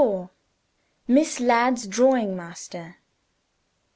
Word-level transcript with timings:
MISS 1.07 1.39
LADD'S 1.39 1.85
DRAWING 1.85 2.35
MASTER. 2.35 2.95